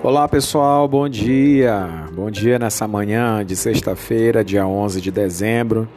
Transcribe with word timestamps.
Olá 0.00 0.28
pessoal, 0.28 0.86
bom 0.86 1.08
dia. 1.08 2.06
Bom 2.12 2.30
dia 2.30 2.56
nessa 2.56 2.86
manhã 2.86 3.44
de 3.44 3.56
sexta-feira, 3.56 4.44
dia 4.44 4.64
11 4.64 5.00
de 5.00 5.10
dezembro. 5.10 5.88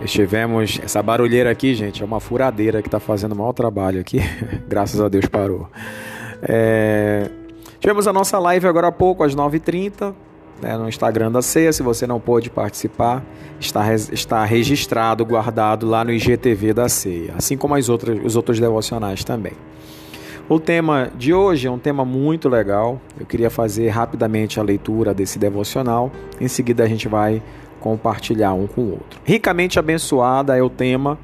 Estivemos. 0.00 0.80
Essa 0.82 1.02
barulheira 1.02 1.50
aqui, 1.50 1.74
gente, 1.74 2.02
é 2.02 2.06
uma 2.06 2.20
furadeira 2.20 2.80
que 2.80 2.88
está 2.88 2.98
fazendo 2.98 3.36
maior 3.36 3.52
trabalho 3.52 4.00
aqui. 4.00 4.18
Graças 4.66 4.98
a 4.98 5.10
Deus 5.10 5.26
parou. 5.26 5.68
É... 6.42 7.30
Tivemos 7.78 8.08
a 8.08 8.14
nossa 8.14 8.38
live 8.38 8.66
agora 8.66 8.86
há 8.86 8.92
pouco, 8.92 9.22
às 9.22 9.36
9h30, 9.36 10.14
né, 10.62 10.78
no 10.78 10.88
Instagram 10.88 11.30
da 11.30 11.42
Ceia. 11.42 11.70
Se 11.70 11.82
você 11.82 12.06
não 12.06 12.18
pôde 12.18 12.48
participar, 12.48 13.22
está, 13.60 13.94
está 13.94 14.42
registrado, 14.46 15.22
guardado 15.22 15.86
lá 15.86 16.02
no 16.02 16.12
IGTV 16.12 16.72
da 16.72 16.88
Ceia, 16.88 17.34
assim 17.36 17.58
como 17.58 17.74
as 17.74 17.90
outras, 17.90 18.18
os 18.24 18.36
outros 18.36 18.58
devocionais 18.58 19.22
também. 19.22 19.52
O 20.46 20.60
tema 20.60 21.10
de 21.16 21.32
hoje 21.32 21.66
é 21.66 21.70
um 21.70 21.78
tema 21.78 22.04
muito 22.04 22.50
legal. 22.50 23.00
Eu 23.18 23.24
queria 23.24 23.48
fazer 23.48 23.88
rapidamente 23.88 24.60
a 24.60 24.62
leitura 24.62 25.14
desse 25.14 25.38
devocional. 25.38 26.12
Em 26.38 26.48
seguida, 26.48 26.84
a 26.84 26.86
gente 26.86 27.08
vai 27.08 27.42
compartilhar 27.80 28.52
um 28.52 28.66
com 28.66 28.82
o 28.82 28.90
outro. 28.90 29.18
Ricamente 29.24 29.78
abençoada 29.78 30.54
é 30.54 30.62
o 30.62 30.68
tema 30.68 31.18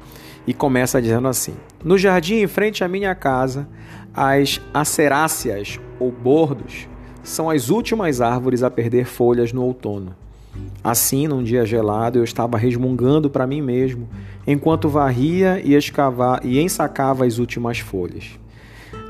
e 0.47 0.55
começa 0.55 0.99
dizendo 0.99 1.27
assim: 1.27 1.53
No 1.83 1.99
jardim 1.99 2.37
em 2.37 2.47
frente 2.47 2.83
à 2.83 2.87
minha 2.87 3.13
casa, 3.13 3.69
as 4.11 4.59
aceráceas 4.73 5.79
ou 5.99 6.11
bordos 6.11 6.87
são 7.21 7.47
as 7.47 7.69
últimas 7.69 8.21
árvores 8.21 8.63
a 8.63 8.71
perder 8.71 9.05
folhas 9.05 9.53
no 9.53 9.61
outono. 9.63 10.15
Assim, 10.83 11.27
num 11.27 11.43
dia 11.43 11.63
gelado, 11.63 12.17
eu 12.17 12.23
estava 12.23 12.57
resmungando 12.57 13.29
para 13.29 13.45
mim 13.45 13.61
mesmo, 13.61 14.09
enquanto 14.47 14.89
varria 14.89 15.61
e 15.63 15.75
escavava 15.75 16.41
e 16.43 16.59
ensacava 16.59 17.23
as 17.23 17.37
últimas 17.37 17.77
folhas. 17.77 18.41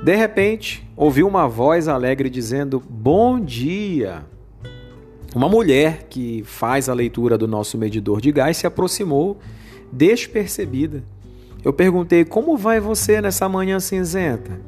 De 0.04 0.16
repente, 0.16 0.84
ouvi 0.96 1.22
uma 1.22 1.48
voz 1.48 1.88
alegre 1.88 2.28
dizendo: 2.28 2.82
Bom 2.90 3.40
dia! 3.40 4.26
Uma 5.36 5.48
mulher 5.48 6.08
que 6.10 6.44
faz 6.44 6.90
a 6.90 6.94
leitura 6.94 7.38
do 7.38 7.48
nosso 7.48 7.78
medidor 7.78 8.20
de 8.20 8.32
gás 8.32 8.58
se 8.58 8.66
aproximou, 8.66 9.38
despercebida. 9.92 11.04
Eu 11.64 11.72
perguntei: 11.72 12.26
Como 12.26 12.58
vai 12.58 12.80
você 12.80 13.22
nessa 13.22 13.48
manhã 13.48 13.80
cinzenta? 13.80 14.60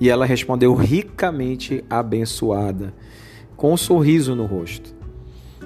E 0.00 0.08
ela 0.08 0.24
respondeu 0.24 0.74
ricamente 0.74 1.84
abençoada, 1.90 2.94
com 3.58 3.74
um 3.74 3.76
sorriso 3.76 4.34
no 4.34 4.46
rosto. 4.46 4.94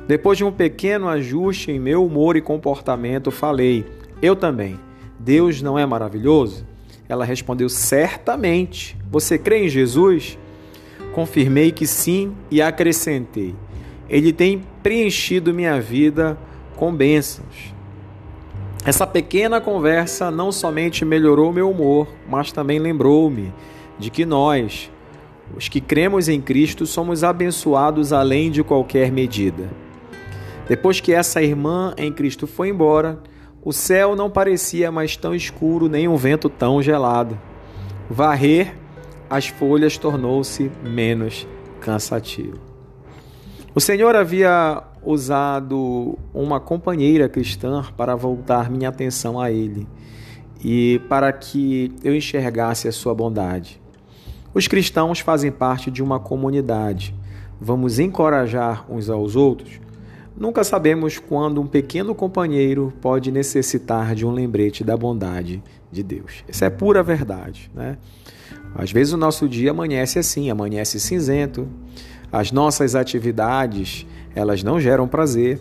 Depois 0.08 0.36
de 0.36 0.44
um 0.44 0.50
pequeno 0.50 1.08
ajuste 1.08 1.70
em 1.70 1.78
meu 1.78 2.04
humor 2.04 2.36
e 2.36 2.40
comportamento, 2.40 3.30
falei: 3.30 3.86
Eu 4.20 4.34
também. 4.34 4.76
Deus 5.20 5.62
não 5.62 5.78
é 5.78 5.86
maravilhoso? 5.86 6.66
Ela 7.08 7.24
respondeu: 7.24 7.68
Certamente. 7.68 8.96
Você 9.10 9.38
crê 9.38 9.64
em 9.64 9.68
Jesus? 9.68 10.38
Confirmei 11.14 11.70
que 11.70 11.86
sim 11.86 12.34
e 12.50 12.60
acrescentei: 12.60 13.54
Ele 14.08 14.32
tem 14.32 14.62
preenchido 14.82 15.54
minha 15.54 15.80
vida 15.80 16.38
com 16.76 16.94
bênçãos. 16.94 17.74
Essa 18.84 19.06
pequena 19.06 19.60
conversa 19.60 20.30
não 20.30 20.52
somente 20.52 21.04
melhorou 21.04 21.52
meu 21.52 21.70
humor, 21.70 22.06
mas 22.28 22.52
também 22.52 22.78
lembrou-me 22.78 23.50
de 23.98 24.10
que 24.10 24.26
nós, 24.26 24.90
os 25.56 25.68
que 25.68 25.80
cremos 25.80 26.28
em 26.28 26.38
Cristo, 26.40 26.84
somos 26.84 27.24
abençoados 27.24 28.12
além 28.12 28.50
de 28.50 28.62
qualquer 28.62 29.10
medida. 29.10 29.70
Depois 30.68 31.00
que 31.00 31.12
essa 31.12 31.42
irmã 31.42 31.94
em 31.96 32.12
Cristo 32.12 32.46
foi 32.46 32.68
embora, 32.68 33.22
o 33.64 33.72
céu 33.72 34.14
não 34.14 34.28
parecia 34.28 34.92
mais 34.92 35.16
tão 35.16 35.34
escuro, 35.34 35.88
nem 35.88 36.06
um 36.06 36.16
vento 36.16 36.50
tão 36.50 36.82
gelado. 36.82 37.38
Varrer 38.10 38.76
as 39.30 39.46
folhas 39.46 39.96
tornou-se 39.96 40.70
menos 40.82 41.46
cansativo. 41.80 42.58
O 43.74 43.80
Senhor 43.80 44.14
havia 44.14 44.82
usado 45.02 46.18
uma 46.32 46.60
companheira 46.60 47.28
cristã 47.28 47.84
para 47.96 48.14
voltar 48.14 48.70
minha 48.70 48.90
atenção 48.90 49.40
a 49.40 49.50
Ele 49.50 49.88
e 50.62 51.00
para 51.08 51.32
que 51.32 51.90
eu 52.04 52.14
enxergasse 52.14 52.86
a 52.86 52.92
sua 52.92 53.14
bondade. 53.14 53.80
Os 54.52 54.68
cristãos 54.68 55.20
fazem 55.20 55.50
parte 55.50 55.90
de 55.90 56.02
uma 56.02 56.20
comunidade. 56.20 57.14
Vamos 57.60 57.98
encorajar 57.98 58.84
uns 58.88 59.08
aos 59.08 59.34
outros 59.34 59.80
Nunca 60.36 60.64
sabemos 60.64 61.18
quando 61.18 61.60
um 61.60 61.66
pequeno 61.66 62.14
companheiro 62.14 62.92
pode 63.00 63.30
necessitar 63.30 64.14
de 64.16 64.26
um 64.26 64.32
lembrete 64.32 64.82
da 64.82 64.96
bondade 64.96 65.62
de 65.92 66.02
Deus. 66.02 66.44
Isso 66.48 66.64
é 66.64 66.70
pura 66.70 67.02
verdade, 67.04 67.70
né? 67.72 67.98
Às 68.74 68.90
vezes 68.90 69.12
o 69.12 69.16
nosso 69.16 69.48
dia 69.48 69.70
amanhece 69.70 70.18
assim, 70.18 70.50
amanhece 70.50 70.98
cinzento. 70.98 71.68
As 72.32 72.50
nossas 72.50 72.96
atividades, 72.96 74.04
elas 74.34 74.64
não 74.64 74.80
geram 74.80 75.06
prazer. 75.06 75.60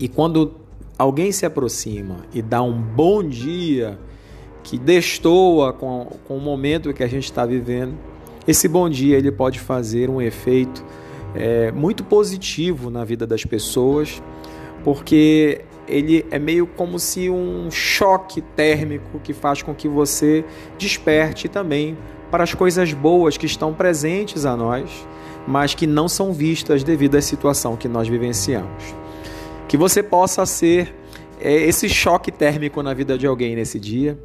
E 0.00 0.08
quando 0.08 0.56
alguém 0.98 1.30
se 1.30 1.46
aproxima 1.46 2.16
e 2.34 2.42
dá 2.42 2.60
um 2.60 2.82
bom 2.82 3.22
dia 3.22 3.96
que 4.64 4.76
destoa 4.76 5.72
com, 5.72 6.08
com 6.26 6.36
o 6.36 6.40
momento 6.40 6.92
que 6.92 7.04
a 7.04 7.08
gente 7.08 7.24
está 7.24 7.46
vivendo, 7.46 7.94
esse 8.48 8.66
bom 8.66 8.88
dia 8.88 9.16
ele 9.16 9.30
pode 9.30 9.60
fazer 9.60 10.10
um 10.10 10.20
efeito 10.20 10.84
é, 11.34 11.70
muito 11.72 12.04
positivo 12.04 12.90
na 12.90 13.04
vida 13.04 13.26
das 13.26 13.44
pessoas, 13.44 14.22
porque 14.84 15.62
ele 15.86 16.24
é 16.30 16.38
meio 16.38 16.66
como 16.66 16.98
se 16.98 17.28
um 17.28 17.70
choque 17.70 18.40
térmico 18.40 19.18
que 19.20 19.32
faz 19.32 19.62
com 19.62 19.74
que 19.74 19.88
você 19.88 20.44
desperte 20.78 21.48
também 21.48 21.96
para 22.30 22.44
as 22.44 22.54
coisas 22.54 22.92
boas 22.92 23.36
que 23.36 23.46
estão 23.46 23.74
presentes 23.74 24.46
a 24.46 24.56
nós, 24.56 24.88
mas 25.46 25.74
que 25.74 25.86
não 25.86 26.08
são 26.08 26.32
vistas 26.32 26.84
devido 26.84 27.16
à 27.16 27.20
situação 27.20 27.76
que 27.76 27.88
nós 27.88 28.06
vivenciamos. 28.06 28.94
Que 29.66 29.76
você 29.76 30.02
possa 30.02 30.46
ser 30.46 30.94
é, 31.40 31.52
esse 31.52 31.88
choque 31.88 32.30
térmico 32.30 32.82
na 32.82 32.94
vida 32.94 33.18
de 33.18 33.26
alguém 33.26 33.56
nesse 33.56 33.80
dia, 33.80 34.16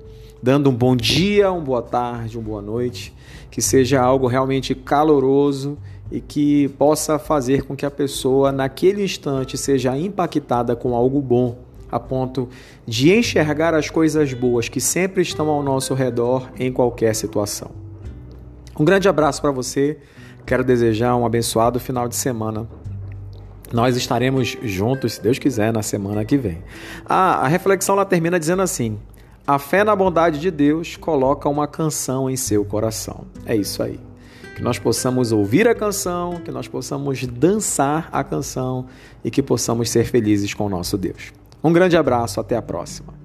dando 0.42 0.70
um 0.70 0.74
bom 0.74 0.96
dia, 0.96 1.52
uma 1.52 1.62
boa 1.62 1.82
tarde, 1.82 2.38
uma 2.38 2.44
boa 2.44 2.62
noite, 2.62 3.14
que 3.50 3.62
seja 3.62 4.02
algo 4.02 4.28
realmente 4.28 4.76
caloroso 4.76 5.78
e 6.12 6.22
que 6.22 6.68
possa 6.70 7.18
fazer 7.18 7.64
com 7.64 7.76
que 7.76 7.86
a 7.86 7.92
pessoa, 7.92 8.52
naquele 8.52 9.04
instante, 9.04 9.58
seja 9.58 9.98
impactada 9.98 10.76
com 10.76 10.96
algo 10.96 11.22
bom, 11.22 11.58
a 11.92 12.00
ponto 12.00 12.50
de 12.86 13.14
enxergar 13.14 13.74
as 13.74 13.90
coisas 13.90 14.34
boas 14.34 14.70
que 14.70 14.82
sempre 14.82 15.22
estão 15.22 15.50
ao 15.50 15.64
nosso 15.64 15.94
redor 15.94 16.50
em 16.60 16.72
qualquer 16.72 17.16
situação. 17.16 17.72
Um 18.78 18.86
grande 18.86 19.08
abraço 19.08 19.42
para 19.42 19.52
você. 19.52 19.98
Quero 20.46 20.64
desejar 20.64 21.16
um 21.16 21.26
abençoado 21.26 21.80
final 21.80 22.08
de 22.08 22.16
semana. 22.16 22.68
Nós 23.74 23.98
estaremos 23.98 24.56
juntos, 24.62 25.14
se 25.14 25.22
Deus 25.22 25.40
quiser, 25.40 25.74
na 25.74 25.82
semana 25.82 26.24
que 26.24 26.38
vem. 26.38 26.60
Ah, 27.06 27.46
a 27.46 27.48
reflexão 27.48 27.96
ela 27.96 28.06
termina 28.06 28.40
dizendo 28.40 28.62
assim: 28.62 29.00
A 29.48 29.58
fé 29.58 29.84
na 29.84 29.96
bondade 29.96 30.40
de 30.40 30.52
Deus 30.52 30.96
coloca 30.98 31.50
uma 31.50 31.68
canção 31.68 32.30
em 32.30 32.36
seu 32.36 32.64
coração. 32.64 33.26
É 33.46 33.56
isso 33.56 33.82
aí 33.82 34.00
que 34.56 34.64
nós 34.64 34.80
possamos 34.80 35.34
ouvir 35.34 35.68
a 35.68 35.76
canção, 35.76 36.40
que 36.44 36.50
nós 36.50 36.68
possamos 36.68 37.28
dançar 37.28 38.08
a 38.12 38.24
canção 38.24 38.86
e 39.24 39.30
que 39.30 39.44
possamos 39.44 39.90
ser 39.90 40.06
felizes 40.06 40.54
com 40.54 40.66
o 40.66 40.70
nosso 40.70 40.98
Deus. 40.98 41.34
Um 41.62 41.74
grande 41.74 41.98
abraço, 41.98 42.40
até 42.40 42.56
a 42.56 42.62
próxima. 42.62 43.25